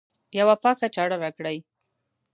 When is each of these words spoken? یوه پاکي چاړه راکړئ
یوه 0.39 0.55
پاکي 0.63 0.87
چاړه 0.95 1.15
راکړئ 1.23 1.57